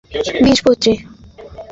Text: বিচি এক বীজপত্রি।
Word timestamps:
বিচি 0.11 0.29
এক 0.31 0.37
বীজপত্রি। 0.43 0.93